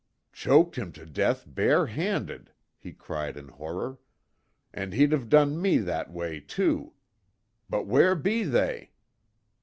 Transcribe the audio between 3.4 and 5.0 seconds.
horror, "And